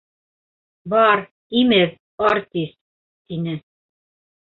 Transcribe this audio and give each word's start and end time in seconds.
-Бар, 0.93 1.23
имеҙ, 1.61 1.95
артист!- 2.33 2.77
тине. 2.83 3.59